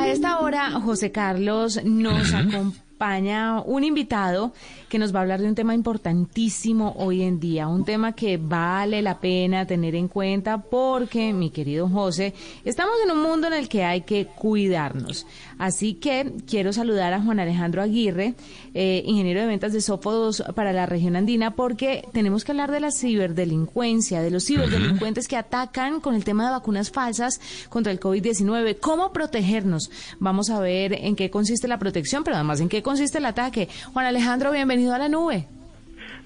A 0.00 0.08
esta 0.08 0.40
hora, 0.40 0.70
José 0.80 1.12
Carlos 1.12 1.78
nos 1.84 2.32
acompaña 2.32 2.89
un 3.64 3.82
invitado 3.82 4.52
que 4.90 4.98
nos 4.98 5.14
va 5.14 5.20
a 5.20 5.22
hablar 5.22 5.40
de 5.40 5.48
un 5.48 5.54
tema 5.54 5.74
importantísimo 5.74 6.94
hoy 6.98 7.22
en 7.22 7.40
día, 7.40 7.66
un 7.66 7.84
tema 7.84 8.12
que 8.12 8.36
vale 8.36 9.00
la 9.00 9.20
pena 9.20 9.66
tener 9.66 9.94
en 9.94 10.06
cuenta 10.06 10.58
porque, 10.58 11.32
mi 11.32 11.48
querido 11.48 11.88
José, 11.88 12.34
estamos 12.62 12.94
en 13.02 13.12
un 13.12 13.22
mundo 13.22 13.46
en 13.46 13.54
el 13.54 13.70
que 13.70 13.84
hay 13.84 14.02
que 14.02 14.26
cuidarnos. 14.26 15.26
Así 15.58 15.94
que 15.94 16.32
quiero 16.46 16.74
saludar 16.74 17.14
a 17.14 17.22
Juan 17.22 17.40
Alejandro 17.40 17.80
Aguirre, 17.80 18.34
eh, 18.74 19.02
ingeniero 19.06 19.40
de 19.40 19.46
ventas 19.46 19.72
de 19.72 19.80
Sófodos 19.80 20.42
para 20.54 20.72
la 20.72 20.84
región 20.84 21.16
andina, 21.16 21.54
porque 21.54 22.04
tenemos 22.12 22.44
que 22.44 22.52
hablar 22.52 22.70
de 22.70 22.80
la 22.80 22.90
ciberdelincuencia, 22.90 24.20
de 24.20 24.30
los 24.30 24.44
ciberdelincuentes 24.44 25.26
que 25.26 25.36
atacan 25.36 26.00
con 26.00 26.14
el 26.14 26.24
tema 26.24 26.44
de 26.44 26.50
vacunas 26.50 26.90
falsas 26.90 27.40
contra 27.70 27.92
el 27.92 28.00
COVID-19. 28.00 28.78
¿Cómo 28.78 29.12
protegernos? 29.12 29.90
Vamos 30.18 30.50
a 30.50 30.60
ver 30.60 30.92
en 30.92 31.16
qué 31.16 31.30
consiste 31.30 31.68
la 31.68 31.78
protección, 31.78 32.24
pero 32.24 32.36
además 32.36 32.60
en 32.60 32.68
qué 32.68 32.82
consiste 32.90 33.18
el 33.18 33.26
ataque. 33.26 33.68
Juan 33.92 34.04
Alejandro, 34.04 34.50
bienvenido 34.50 34.92
a 34.92 34.98
la 34.98 35.08
nube. 35.08 35.44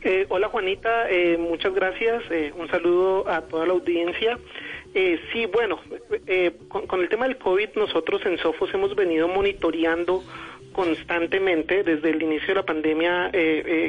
Eh, 0.02 0.24
hola 0.30 0.48
Juanita, 0.48 1.10
eh, 1.10 1.36
muchas 1.36 1.74
gracias. 1.74 2.22
Eh, 2.30 2.54
un 2.56 2.68
saludo 2.68 3.28
a 3.28 3.42
toda 3.42 3.66
la 3.66 3.74
audiencia. 3.74 4.38
sí, 4.94 5.44
bueno, 5.52 5.78
con, 6.68 7.00
el 7.00 7.08
tema 7.10 7.26
del 7.26 7.36
COVID 7.36 7.70
nosotros 7.76 8.24
en 8.24 8.38
Sofos 8.38 8.72
hemos 8.72 8.94
venido 8.94 9.28
monitoreando 9.28 10.22
constantemente 10.72 11.82
desde 11.82 12.10
el 12.10 12.22
inicio 12.22 12.48
de 12.48 12.54
la 12.54 12.62
pandemia 12.62 13.30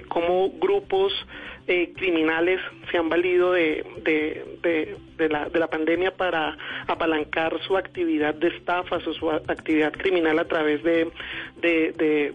cómo 0.10 0.50
grupos 0.60 1.14
criminales 1.66 2.60
se 2.92 2.98
han 2.98 3.08
valido 3.08 3.54
de, 3.54 3.86
de, 4.04 5.30
la, 5.30 5.48
de 5.48 5.60
la 5.60 5.68
pandemia 5.68 6.12
para 6.12 6.58
apalancar 6.88 7.58
su 7.66 7.78
actividad 7.78 8.34
de 8.34 8.50
estafas 8.50 9.06
o 9.08 9.14
su 9.14 9.30
actividad 9.30 9.94
criminal 9.94 10.40
a 10.40 10.46
través 10.46 10.84
de, 10.84 11.10
de 11.62 11.94
de 11.94 12.34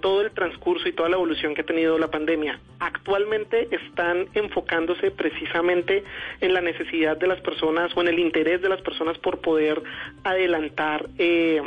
todo 0.00 0.22
el 0.22 0.30
transcurso 0.30 0.88
y 0.88 0.92
toda 0.92 1.08
la 1.08 1.16
evolución 1.16 1.54
que 1.54 1.60
ha 1.60 1.66
tenido 1.66 1.98
la 1.98 2.08
pandemia. 2.08 2.58
Actualmente 2.80 3.68
están 3.70 4.28
enfocándose 4.34 5.10
precisamente 5.10 6.04
en 6.40 6.54
la 6.54 6.60
necesidad 6.60 7.16
de 7.16 7.26
las 7.26 7.40
personas 7.40 7.96
o 7.96 8.00
en 8.00 8.08
el 8.08 8.18
interés 8.18 8.62
de 8.62 8.68
las 8.68 8.80
personas 8.82 9.18
por 9.18 9.40
poder 9.40 9.82
adelantar 10.24 11.08
eh, 11.18 11.62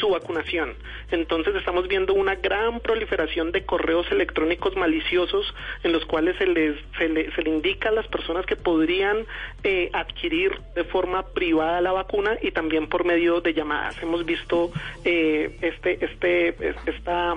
su 0.00 0.08
vacunación. 0.08 0.74
Entonces 1.10 1.54
estamos 1.54 1.86
viendo 1.86 2.14
una 2.14 2.34
gran 2.36 2.80
proliferación 2.80 3.52
de 3.52 3.64
correos 3.64 4.10
electrónicos 4.10 4.76
maliciosos 4.76 5.54
en 5.82 5.92
los 5.92 6.04
cuales 6.06 6.36
se 6.38 6.46
les 6.46 6.76
se 6.98 7.08
le, 7.08 7.30
se 7.32 7.42
le 7.42 7.50
indica 7.50 7.90
a 7.90 7.92
las 7.92 8.06
personas 8.08 8.46
que 8.46 8.56
podrían 8.56 9.26
eh, 9.62 9.90
adquirir 9.92 10.58
de 10.74 10.84
forma 10.84 11.26
privada 11.28 11.80
la 11.80 11.92
vacuna 11.92 12.38
y 12.40 12.50
también 12.50 12.88
por 12.88 13.04
medio 13.04 13.40
de 13.40 13.54
llamadas. 13.54 14.00
Hemos 14.02 14.24
visto 14.24 14.72
eh, 15.04 15.56
este 15.60 16.04
este 16.04 16.56
esta 16.86 17.34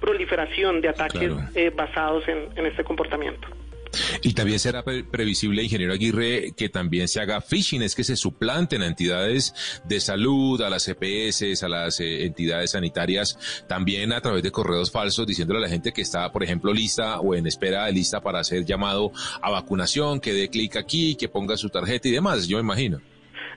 proliferación 0.00 0.80
de 0.80 0.88
ataques 0.88 1.32
eh, 1.54 1.70
basados 1.74 2.26
en, 2.28 2.48
en 2.56 2.66
este 2.66 2.84
comportamiento. 2.84 3.48
Y 4.22 4.32
también 4.32 4.58
será 4.58 4.82
previsible, 4.84 5.62
ingeniero 5.62 5.92
Aguirre, 5.92 6.52
que 6.56 6.68
también 6.68 7.08
se 7.08 7.20
haga 7.20 7.40
phishing, 7.40 7.82
es 7.82 7.94
que 7.94 8.04
se 8.04 8.16
suplanten 8.16 8.82
a 8.82 8.86
entidades 8.86 9.54
de 9.84 10.00
salud, 10.00 10.60
a 10.62 10.70
las 10.70 10.88
EPS, 10.88 11.62
a 11.62 11.68
las 11.68 12.00
eh, 12.00 12.24
entidades 12.24 12.72
sanitarias, 12.72 13.38
también 13.68 14.12
a 14.12 14.20
través 14.20 14.42
de 14.42 14.50
correos 14.50 14.90
falsos, 14.90 15.26
diciéndole 15.26 15.58
a 15.60 15.62
la 15.62 15.68
gente 15.68 15.92
que 15.92 16.02
está, 16.02 16.30
por 16.32 16.42
ejemplo, 16.42 16.72
lista 16.72 17.20
o 17.20 17.34
en 17.34 17.46
espera 17.46 17.86
de 17.86 17.92
lista 17.92 18.20
para 18.20 18.42
ser 18.44 18.64
llamado 18.64 19.12
a 19.40 19.50
vacunación, 19.50 20.20
que 20.20 20.32
dé 20.32 20.48
clic 20.48 20.76
aquí, 20.76 21.14
que 21.16 21.28
ponga 21.28 21.56
su 21.56 21.68
tarjeta 21.68 22.08
y 22.08 22.12
demás, 22.12 22.46
yo 22.46 22.56
me 22.58 22.62
imagino. 22.62 23.13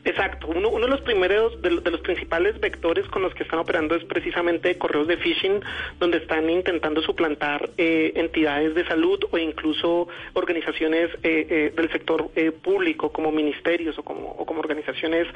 Exacto. 0.08 0.48
Uno, 0.48 0.70
uno 0.70 0.86
de 0.86 0.92
los 0.92 1.02
primeros, 1.02 1.62
de, 1.62 1.70
los 1.70 2.00
principales 2.00 2.58
vectores 2.62 3.06
con 3.10 3.22
los 3.24 3.34
que 3.34 3.44
están 3.44 3.60
operando 3.60 3.94
es 3.94 4.06
precisamente 4.06 4.78
correos 4.78 5.06
de 5.06 5.18
phishing, 5.18 5.60
donde 6.00 6.20
están 6.20 6.50
intentando 6.50 7.02
suplantar 7.02 7.70
eh, 7.78 8.14
entidades 8.16 8.74
de 8.74 8.88
salud 8.88 9.20
o 9.32 9.38
incluso 9.38 10.08
organizaciones 10.32 11.10
eh, 11.24 11.46
eh, 11.50 11.74
del 11.76 11.92
sector 11.92 12.32
público, 12.64 13.12
como 13.12 13.34
ministerios 13.34 13.98
o 14.00 14.04
como, 14.04 14.30
o 14.30 14.46
como 14.46 14.62
organizaciones 14.62 15.28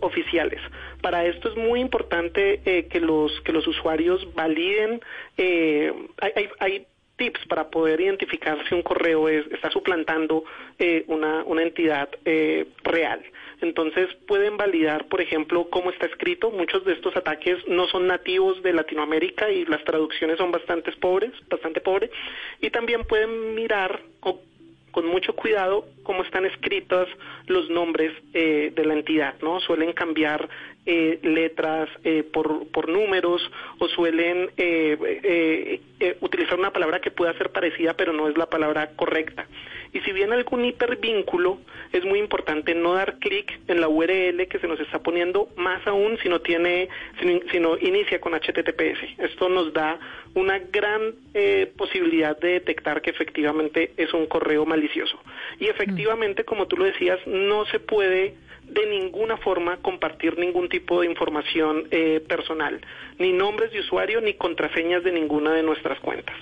oficiales. 0.00 0.60
Para 1.02 1.24
esto 1.24 1.48
es 1.48 1.56
muy 1.56 1.80
importante 1.80 2.86
que 2.88 3.00
los 3.00 3.40
que 3.40 3.52
los 3.52 3.66
usuarios 3.66 4.32
validen. 4.34 5.00
hay, 5.36 6.48
hay 6.60 6.86
tips 7.16 7.46
para 7.48 7.68
poder 7.68 8.00
identificar 8.00 8.58
si 8.68 8.74
un 8.74 8.82
correo 8.82 9.28
es, 9.28 9.46
está 9.50 9.70
suplantando 9.70 10.44
una, 11.08 11.42
una 11.44 11.62
entidad 11.62 12.08
real. 12.84 13.24
Entonces 13.64 14.08
pueden 14.26 14.56
validar, 14.56 15.06
por 15.08 15.20
ejemplo, 15.20 15.68
cómo 15.70 15.90
está 15.90 16.06
escrito. 16.06 16.50
Muchos 16.50 16.84
de 16.84 16.92
estos 16.92 17.16
ataques 17.16 17.56
no 17.66 17.86
son 17.88 18.06
nativos 18.06 18.62
de 18.62 18.74
Latinoamérica 18.74 19.50
y 19.50 19.64
las 19.64 19.82
traducciones 19.84 20.36
son 20.36 20.52
bastante 20.52 20.92
pobres, 20.92 21.32
bastante 21.48 21.80
pobres. 21.80 22.10
Y 22.60 22.70
también 22.70 23.04
pueden 23.04 23.54
mirar 23.54 24.02
con 24.20 25.06
mucho 25.06 25.34
cuidado 25.34 25.86
cómo 26.04 26.22
están 26.22 26.46
escritos 26.46 27.08
los 27.46 27.68
nombres 27.68 28.12
eh, 28.32 28.72
de 28.76 28.84
la 28.84 28.94
entidad, 28.94 29.34
¿no? 29.42 29.58
Suelen 29.60 29.92
cambiar 29.92 30.48
eh, 30.86 31.18
letras 31.22 31.88
eh, 32.04 32.22
por, 32.22 32.68
por, 32.68 32.88
números 32.88 33.42
o 33.78 33.88
suelen 33.88 34.50
utilizar 36.20 36.58
una 36.58 36.72
palabra 36.72 37.00
que 37.00 37.10
pueda 37.10 37.32
ser 37.38 37.50
parecida 37.50 37.94
pero 37.94 38.12
no 38.12 38.28
es 38.28 38.36
la 38.36 38.46
palabra 38.46 38.90
correcta. 38.96 39.46
Y 39.94 40.00
si 40.00 40.10
bien 40.10 40.32
algún 40.32 40.64
hipervínculo, 40.64 41.60
es 41.92 42.04
muy 42.04 42.18
importante 42.18 42.74
no 42.74 42.94
dar 42.94 43.20
clic 43.20 43.60
en 43.68 43.80
la 43.80 43.86
URL 43.88 44.48
que 44.48 44.58
se 44.58 44.66
nos 44.66 44.80
está 44.80 44.98
poniendo, 44.98 45.48
más 45.56 45.86
aún 45.86 46.18
si 46.18 46.28
no 46.28 46.40
tiene, 46.40 46.88
si 47.52 47.60
no 47.60 47.78
inicia 47.78 48.20
con 48.20 48.34
HTTPS. 48.34 49.18
Esto 49.18 49.48
nos 49.48 49.72
da 49.72 50.00
una 50.34 50.58
gran 50.58 51.14
eh, 51.32 51.70
posibilidad 51.76 52.36
de 52.36 52.54
detectar 52.54 53.02
que 53.02 53.10
efectivamente 53.10 53.92
es 53.96 54.12
un 54.12 54.26
correo 54.26 54.66
malicioso. 54.66 55.16
Y 55.60 55.66
efectivamente, 55.66 56.42
como 56.42 56.66
tú 56.66 56.76
lo 56.76 56.86
decías, 56.86 57.20
no 57.26 57.64
se 57.66 57.78
puede 57.78 58.34
de 58.74 58.86
ninguna 58.86 59.36
forma 59.38 59.78
compartir 59.78 60.38
ningún 60.38 60.68
tipo 60.68 61.00
de 61.00 61.06
información 61.06 61.88
eh, 61.90 62.20
personal, 62.26 62.80
ni 63.18 63.32
nombres 63.32 63.72
de 63.72 63.80
usuario 63.80 64.20
ni 64.20 64.34
contraseñas 64.34 65.02
de 65.04 65.12
ninguna 65.12 65.52
de 65.52 65.62
nuestras 65.62 65.98
cuentas. 66.00 66.36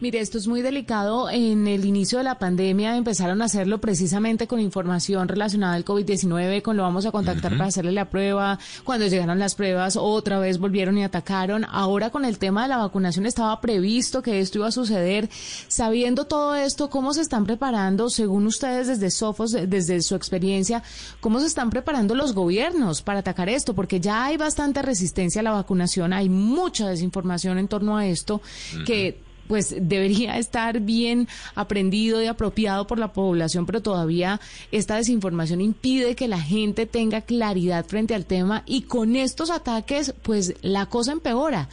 Mire, 0.00 0.20
esto 0.20 0.38
es 0.38 0.46
muy 0.46 0.62
delicado. 0.62 1.30
En 1.30 1.66
el 1.66 1.84
inicio 1.84 2.18
de 2.18 2.24
la 2.24 2.38
pandemia 2.38 2.96
empezaron 2.96 3.42
a 3.42 3.46
hacerlo 3.46 3.80
precisamente 3.80 4.46
con 4.46 4.60
información 4.60 5.28
relacionada 5.28 5.74
al 5.74 5.84
COVID-19, 5.84 6.62
con 6.62 6.76
lo 6.76 6.82
vamos 6.82 7.06
a 7.06 7.12
contactar 7.12 7.52
para 7.52 7.66
hacerle 7.66 7.92
la 7.92 8.10
prueba. 8.10 8.58
Cuando 8.84 9.06
llegaron 9.06 9.38
las 9.38 9.54
pruebas, 9.54 9.96
otra 9.96 10.38
vez 10.38 10.58
volvieron 10.58 10.98
y 10.98 11.04
atacaron. 11.04 11.64
Ahora 11.70 12.10
con 12.10 12.24
el 12.24 12.38
tema 12.38 12.62
de 12.62 12.68
la 12.68 12.76
vacunación 12.78 13.26
estaba 13.26 13.60
previsto 13.60 14.22
que 14.22 14.40
esto 14.40 14.58
iba 14.58 14.68
a 14.68 14.72
suceder. 14.72 15.28
Sabiendo 15.68 16.26
todo 16.26 16.54
esto, 16.54 16.90
¿cómo 16.90 17.14
se 17.14 17.22
están 17.22 17.44
preparando, 17.46 18.10
según 18.10 18.46
ustedes 18.46 18.86
desde 18.86 19.10
Sofos, 19.10 19.52
desde 19.52 20.02
su 20.02 20.14
experiencia, 20.14 20.82
cómo 21.20 21.40
se 21.40 21.46
están 21.46 21.70
preparando 21.70 22.14
los 22.14 22.34
gobiernos 22.34 23.02
para 23.02 23.20
atacar 23.20 23.48
esto? 23.48 23.74
Porque 23.74 24.00
ya 24.00 24.24
hay 24.24 24.36
bastante 24.36 24.82
resistencia 24.82 25.40
a 25.40 25.44
la 25.44 25.52
vacunación, 25.52 26.12
hay 26.12 26.28
mucha 26.28 26.88
desinformación 26.88 27.58
en 27.58 27.68
torno 27.68 27.96
a 27.96 28.06
esto, 28.06 28.40
que 28.84 29.25
pues 29.48 29.74
debería 29.78 30.38
estar 30.38 30.80
bien 30.80 31.28
aprendido 31.54 32.22
y 32.22 32.26
apropiado 32.26 32.86
por 32.86 32.98
la 32.98 33.12
población, 33.12 33.66
pero 33.66 33.82
todavía 33.82 34.40
esta 34.72 34.96
desinformación 34.96 35.60
impide 35.60 36.14
que 36.14 36.28
la 36.28 36.40
gente 36.40 36.86
tenga 36.86 37.22
claridad 37.22 37.86
frente 37.86 38.14
al 38.14 38.26
tema 38.26 38.62
y 38.66 38.82
con 38.82 39.16
estos 39.16 39.50
ataques 39.50 40.14
pues 40.22 40.54
la 40.62 40.86
cosa 40.86 41.12
empeora. 41.12 41.68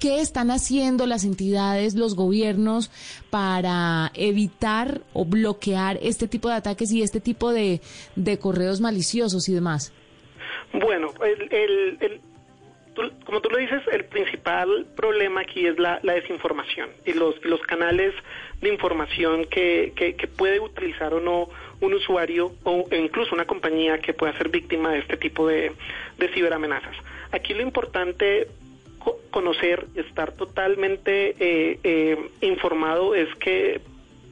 ¿Qué 0.00 0.20
están 0.20 0.52
haciendo 0.52 1.06
las 1.06 1.24
entidades, 1.24 1.96
los 1.96 2.14
gobiernos 2.14 2.90
para 3.30 4.12
evitar 4.14 5.00
o 5.12 5.24
bloquear 5.24 5.98
este 6.00 6.28
tipo 6.28 6.48
de 6.48 6.54
ataques 6.54 6.92
y 6.92 7.02
este 7.02 7.20
tipo 7.20 7.52
de, 7.52 7.80
correos 8.40 8.80
maliciosos 8.80 9.48
y 9.48 9.54
demás? 9.54 9.92
Bueno, 10.72 11.08
el, 11.20 12.20
como 13.28 13.42
tú 13.42 13.50
lo 13.50 13.58
dices, 13.58 13.82
el 13.92 14.06
principal 14.06 14.86
problema 14.96 15.42
aquí 15.42 15.66
es 15.66 15.78
la, 15.78 16.00
desinformación 16.02 16.88
y 17.04 17.12
los, 17.12 17.34
canales 17.66 18.14
de 18.62 18.70
información 18.70 19.44
que, 19.44 19.92
puede 20.34 20.60
utilizar 20.60 21.12
o 21.12 21.20
no 21.20 21.50
un 21.82 21.92
usuario 21.92 22.52
o 22.64 22.86
incluso 22.90 23.34
una 23.34 23.44
compañía 23.44 23.98
que 23.98 24.14
pueda 24.14 24.32
ser 24.38 24.48
víctima 24.48 24.92
de 24.92 25.00
este 25.00 25.18
tipo 25.18 25.46
de, 25.46 25.72
ciberamenazas. 26.32 26.96
Aquí 27.30 27.52
lo 27.52 27.60
importante 27.60 28.48
conocer, 29.30 29.84
estar 29.94 30.32
totalmente 30.32 31.34
eh, 31.38 31.80
eh, 31.84 32.30
informado 32.40 33.14
es 33.14 33.28
que 33.34 33.82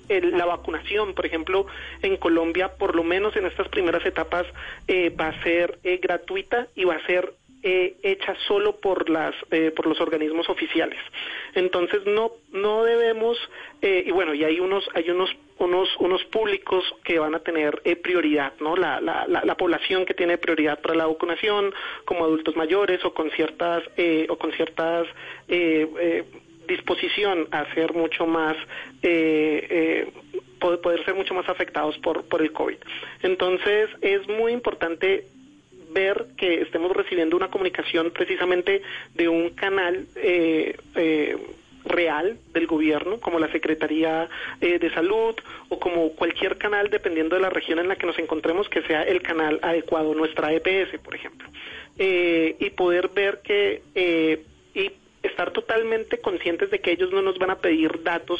la 0.09 0.47
vacunación, 0.47 1.13
por 1.13 1.27
ejemplo, 1.27 1.67
en 2.01 2.17
Colombia, 2.17 2.69
por 2.79 2.97
lo 2.97 3.05
menos 3.05 3.37
en 3.37 3.45
estas 3.45 3.69
primeras 3.69 4.07
etapas, 4.07 4.47
eh, 4.89 5.11
va 5.11 5.29
a 5.29 5.43
ser 5.43 5.81
gratuita 6.01 6.69
y 6.75 6.85
va 6.85 6.95
a 6.95 7.05
ser 7.05 7.35
eh, 7.69 7.97
hecha 8.05 8.37
solo 8.47 8.77
por 8.77 9.11
las 9.11 9.35
eh, 9.51 9.73
por 9.75 9.89
los 9.89 10.01
organismos 10.01 10.49
oficiales. 10.49 11.01
Entonces 11.53 12.07
no 12.07 12.31
no 12.53 12.85
debemos 12.85 13.37
eh, 13.83 14.05
y 14.07 14.13
bueno 14.13 14.35
y 14.35 14.45
hay 14.45 14.61
unos 14.61 14.89
hay 14.95 15.11
unos 15.11 15.31
unos 15.59 15.89
unos 15.99 16.23
públicos 16.27 16.85
que 17.03 17.19
van 17.19 17.35
a 17.35 17.41
tener 17.41 17.83
eh, 17.85 17.97
prioridad 17.97 18.53
no 18.61 18.77
la, 18.77 19.01
la, 19.01 19.27
la, 19.27 19.57
población 19.57 20.07
que 20.07 20.15
tiene 20.15 20.39
prioridad 20.39 20.81
para 20.81 20.95
la 20.95 21.07
vacunación 21.07 21.75
como 22.05 22.25
adultos 22.25 22.55
mayores 22.55 23.05
o 23.05 23.13
con 23.13 23.33
ciertas 23.33 23.83
eh, 23.97 24.27
o 24.29 24.39
con 24.39 24.53
ciertas 24.53 25.09
disposición 26.69 27.49
a 27.51 27.73
ser 27.75 27.95
mucho 27.95 28.27
más 28.27 28.57
poder 30.61 31.05
ser 31.05 31.15
mucho 31.15 31.35
más 31.35 31.49
afectados 31.49 31.99
por 31.99 32.29
por 32.29 32.43
el 32.43 32.53
covid. 32.53 32.79
Entonces 33.23 33.89
es 34.03 34.29
muy 34.29 34.53
importante 34.53 35.27
ver 35.97 36.27
que 36.37 36.61
estemos 36.61 36.95
recibiendo 36.95 37.37
una 37.37 37.49
comunicación 37.49 38.11
precisamente 38.11 38.83
de 39.15 39.29
un 39.31 39.51
canal 39.51 40.07
eh, 40.17 40.77
eh, 40.95 41.39
real 41.87 42.37
del 42.53 42.67
gobierno, 42.67 43.19
como 43.19 43.39
la 43.39 43.51
Secretaría 43.51 44.29
eh, 44.61 44.79
de 44.79 44.91
Salud 44.93 45.35
o 45.71 45.79
como 45.79 46.11
cualquier 46.11 46.59
canal, 46.59 46.91
dependiendo 46.91 47.37
de 47.37 47.43
la 47.43 47.49
región 47.49 47.79
en 47.79 47.89
la 47.89 47.97
que 47.97 48.07
nos 48.07 48.19
encontremos, 48.19 48.69
que 48.69 48.83
sea 48.83 49.05
el 49.05 49.23
canal 49.23 49.59
adecuado, 49.63 50.15
nuestra 50.15 50.53
EPS, 50.53 50.99
por 51.03 51.15
ejemplo, 51.15 51.49
y 51.97 52.71
poder 52.71 53.09
ver 53.09 53.41
que 53.43 53.83
y 54.75 54.93
estar 55.23 55.51
totalmente 55.53 56.19
conscientes 56.19 56.71
de 56.71 56.81
que 56.81 56.93
ellos 56.93 57.11
no 57.11 57.23
nos 57.23 57.39
van 57.39 57.51
a 57.51 57.57
pedir 57.57 58.03
datos 58.03 58.39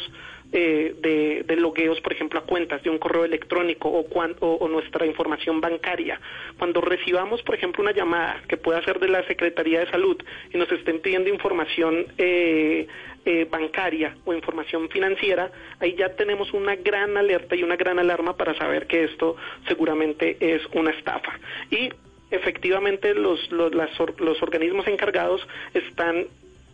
eh, 0.53 0.95
de, 1.01 1.43
de, 1.45 1.55
logueos, 1.57 1.99
por 1.99 2.13
ejemplo, 2.13 2.39
a 2.39 2.43
cuentas 2.43 2.81
de 2.81 2.89
un 2.89 2.97
correo 2.97 3.25
electrónico 3.25 3.89
o, 3.89 4.07
o, 4.39 4.67
nuestra 4.69 5.05
información 5.05 5.59
bancaria. 5.59 6.21
Cuando 6.57 6.79
recibamos, 6.79 7.41
por 7.43 7.55
ejemplo, 7.55 7.83
una 7.83 7.91
llamada 7.91 8.41
que 8.47 8.55
pueda 8.55 8.81
ser 8.83 8.99
de 8.99 9.09
la 9.09 9.25
Secretaría 9.27 9.81
de 9.81 9.91
Salud 9.91 10.17
y 10.53 10.57
nos 10.57 10.71
estén 10.71 10.99
pidiendo 11.01 11.29
información 11.29 12.05
eh, 12.17 12.87
eh, 13.25 13.45
bancaria 13.49 14.15
o 14.23 14.33
información 14.33 14.89
financiera, 14.89 15.51
ahí 15.81 15.95
ya 15.95 16.15
tenemos 16.15 16.53
una 16.53 16.77
gran 16.77 17.17
alerta 17.17 17.55
y 17.55 17.63
una 17.63 17.75
gran 17.75 17.99
alarma 17.99 18.37
para 18.37 18.55
saber 18.55 18.87
que 18.87 19.03
esto 19.03 19.35
seguramente 19.67 20.37
es 20.39 20.61
una 20.73 20.91
estafa. 20.91 21.37
Y 21.69 21.89
efectivamente 22.31 23.13
los, 23.13 23.51
los, 23.51 23.73
los 23.73 24.41
organismos 24.41 24.87
encargados 24.87 25.45
están 25.73 26.27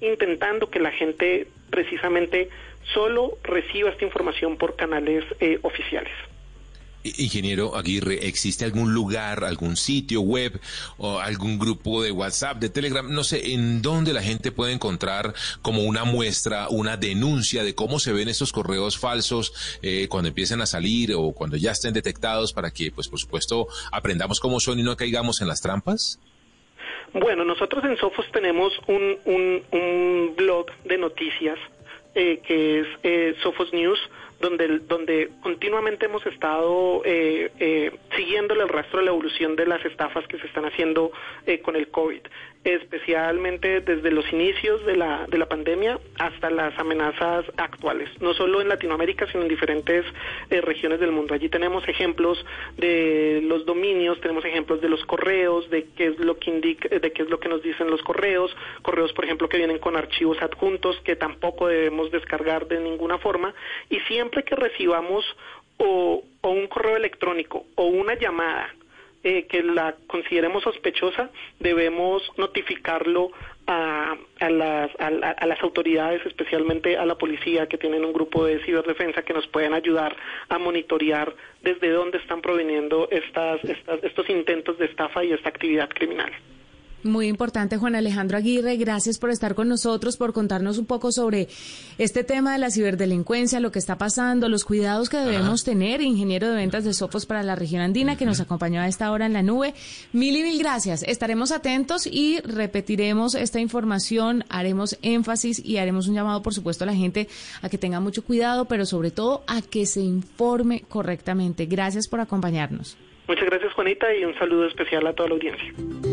intentando 0.05 0.69
que 0.69 0.79
la 0.79 0.91
gente 0.91 1.47
precisamente 1.69 2.49
solo 2.93 3.37
reciba 3.43 3.89
esta 3.89 4.05
información 4.05 4.57
por 4.57 4.75
canales 4.75 5.23
eh, 5.39 5.59
oficiales. 5.61 6.11
Ingeniero 7.03 7.75
Aguirre, 7.75 8.27
¿existe 8.27 8.63
algún 8.63 8.93
lugar, 8.93 9.43
algún 9.43 9.75
sitio 9.75 10.21
web 10.21 10.59
o 10.97 11.19
algún 11.19 11.59
grupo 11.59 12.01
de 12.01 12.11
WhatsApp, 12.11 12.59
de 12.59 12.69
Telegram, 12.69 13.09
no 13.11 13.23
sé, 13.23 13.53
en 13.53 13.81
donde 13.81 14.13
la 14.13 14.23
gente 14.23 14.51
puede 14.51 14.71
encontrar 14.71 15.33
como 15.61 15.83
una 15.83 16.05
muestra, 16.05 16.69
una 16.69 16.95
denuncia 16.95 17.63
de 17.63 17.75
cómo 17.75 17.99
se 17.99 18.13
ven 18.13 18.29
estos 18.29 18.53
correos 18.53 18.97
falsos 18.97 19.53
eh, 19.81 20.07
cuando 20.09 20.29
empiezan 20.29 20.61
a 20.61 20.65
salir 20.65 21.13
o 21.13 21.33
cuando 21.33 21.57
ya 21.57 21.71
estén 21.71 21.93
detectados 21.93 22.53
para 22.53 22.71
que, 22.71 22.91
pues, 22.91 23.09
por 23.09 23.19
supuesto, 23.19 23.67
aprendamos 23.91 24.39
cómo 24.39 24.59
son 24.59 24.79
y 24.79 24.83
no 24.83 24.95
caigamos 24.95 25.41
en 25.41 25.47
las 25.49 25.61
trampas? 25.61 26.19
Bueno, 27.13 27.45
nosotros 27.45 27.83
en 27.83 27.95
Sofos 27.97 28.25
tenemos 28.31 28.73
un, 28.87 29.17
un, 29.25 30.33
blog 30.35 30.71
de 30.83 30.97
noticias 30.97 31.59
eh, 32.15 32.39
que 32.45 32.79
es 32.79 32.87
eh, 33.03 33.35
Sofos 33.43 33.71
News, 33.71 33.99
donde, 34.43 34.79
donde 34.79 35.29
continuamente 35.41 36.05
hemos 36.05 36.25
estado 36.25 37.01
eh, 37.05 37.51
eh, 37.59 37.91
siguiéndole 38.15 38.63
el 38.63 38.69
rastro 38.69 38.99
de 38.99 39.05
la 39.05 39.11
evolución 39.11 39.55
de 39.55 39.65
las 39.65 39.83
estafas 39.85 40.27
que 40.27 40.37
se 40.39 40.47
están 40.47 40.65
haciendo 40.65 41.11
eh, 41.45 41.59
con 41.59 41.75
el 41.75 41.87
COVID, 41.87 42.21
especialmente 42.63 43.81
desde 43.81 44.11
los 44.11 44.31
inicios 44.31 44.85
de 44.85 44.95
la, 44.95 45.25
de 45.27 45.37
la 45.37 45.47
pandemia 45.47 45.99
hasta 46.17 46.49
las 46.49 46.77
amenazas 46.79 47.45
actuales, 47.57 48.09
no 48.21 48.33
solo 48.33 48.61
en 48.61 48.69
Latinoamérica, 48.69 49.27
sino 49.27 49.43
en 49.43 49.49
diferentes 49.49 50.05
eh, 50.49 50.61
regiones 50.61 50.99
del 50.99 51.11
mundo. 51.11 51.33
Allí 51.33 51.49
tenemos 51.49 51.87
ejemplos 51.87 52.43
de 52.77 53.41
los 53.43 53.65
dominios, 53.65 54.19
tenemos 54.21 54.45
ejemplos 54.45 54.81
de 54.81 54.89
los 54.89 55.03
correos, 55.05 55.69
de 55.69 55.87
qué 55.95 56.07
es 56.07 56.19
lo 56.19 56.37
que 56.37 56.51
indica, 56.51 56.87
de 56.87 57.11
qué 57.11 57.23
es 57.23 57.29
lo 57.29 57.39
que 57.39 57.49
nos 57.49 57.61
dicen 57.61 57.89
los 57.89 58.01
correos, 58.01 58.55
correos, 58.81 59.11
por 59.13 59.25
ejemplo, 59.25 59.49
que 59.49 59.57
vienen 59.57 59.79
con 59.79 59.95
archivos 59.95 60.41
adjuntos 60.41 60.99
que 61.03 61.15
tampoco 61.15 61.67
debemos 61.67 62.11
descargar 62.11 62.67
de 62.67 62.79
ninguna 62.79 63.17
forma, 63.17 63.53
y 63.89 63.99
siempre 64.01 64.43
que 64.43 64.55
recibamos 64.55 65.25
o, 65.77 66.23
un 66.43 66.67
correo 66.67 66.97
electrónico 66.97 67.65
o 67.75 67.85
una 67.85 68.15
llamada 68.15 68.73
eh, 69.23 69.45
que 69.47 69.63
la 69.63 69.95
consideremos 70.07 70.63
sospechosa, 70.63 71.29
debemos 71.59 72.21
notificarlo 72.37 73.31
a, 73.67 74.17
a, 74.39 74.49
las, 74.49 74.91
a, 74.99 75.45
las 75.45 75.63
autoridades, 75.63 76.25
especialmente 76.25 76.97
a 76.97 77.05
la 77.05 77.15
policía, 77.15 77.67
que 77.67 77.77
tienen 77.77 78.03
un 78.03 78.13
grupo 78.13 78.45
de 78.45 78.59
ciberdefensa 78.65 79.21
que 79.21 79.33
nos 79.33 79.47
pueden 79.47 79.73
ayudar 79.73 80.15
a 80.49 80.57
monitorear 80.57 81.33
desde 81.61 81.89
dónde 81.89 82.17
están 82.17 82.41
proveniendo 82.41 83.07
estas, 83.11 83.63
estas, 83.63 84.03
estos 84.03 84.29
intentos 84.29 84.77
de 84.77 84.85
estafa 84.85 85.23
y 85.23 85.31
esta 85.31 85.49
actividad 85.49 85.89
criminal. 85.89 86.31
Muy 87.03 87.27
importante, 87.27 87.75
Juan 87.75 87.95
Alejandro 87.95 88.37
Aguirre. 88.37 88.77
Gracias 88.77 89.19
por 89.19 89.29
estar 89.29 89.55
con 89.55 89.67
nosotros, 89.67 90.15
por 90.15 90.31
contarnos 90.31 90.77
un 90.77 90.85
poco 90.85 91.11
sobre 91.11 91.49
este 91.97 92.23
tema 92.23 92.53
de 92.53 92.59
la 92.59 92.71
ciberdelincuencia, 92.71 93.59
lo 93.59 93.73
que 93.73 93.79
está 93.79 93.97
pasando, 93.97 94.47
los 94.47 94.63
cuidados 94.63 95.09
que 95.09 95.17
debemos 95.17 95.65
tener. 95.65 96.01
Ingeniero 96.01 96.47
de 96.47 96.55
ventas 96.55 96.85
de 96.85 96.93
Sofos 96.93 97.25
para 97.25 97.43
la 97.43 97.55
región 97.55 97.81
andina, 97.81 98.15
que 98.15 98.25
nos 98.25 98.39
acompañó 98.39 98.79
a 98.79 98.87
esta 98.87 99.11
hora 99.11 99.25
en 99.25 99.33
la 99.33 99.43
nube. 99.43 99.73
Mil 100.13 100.37
y 100.37 100.43
mil 100.43 100.57
gracias. 100.57 101.03
Estaremos 101.03 101.51
atentos 101.51 102.07
y 102.07 102.39
repetiremos 102.39 103.35
esta 103.35 103.59
información, 103.59 104.45
haremos 104.47 104.97
énfasis 105.01 105.63
y 105.63 105.77
haremos 105.77 106.07
un 106.07 106.15
llamado, 106.15 106.41
por 106.41 106.53
supuesto, 106.53 106.85
a 106.85 106.87
la 106.87 106.95
gente 106.95 107.27
a 107.61 107.67
que 107.67 107.77
tenga 107.77 107.99
mucho 107.99 108.23
cuidado, 108.23 108.65
pero 108.65 108.85
sobre 108.85 109.11
todo 109.11 109.43
a 109.47 109.61
que 109.61 109.85
se 109.85 109.99
informe 109.99 110.83
correctamente. 110.87 111.65
Gracias 111.65 112.07
por 112.07 112.21
acompañarnos. 112.21 112.97
Muchas 113.27 113.45
gracias, 113.45 113.73
Juanita, 113.73 114.13
y 114.15 114.23
un 114.23 114.35
saludo 114.35 114.67
especial 114.67 115.05
a 115.07 115.13
toda 115.13 115.29
la 115.29 115.35
audiencia. 115.35 116.12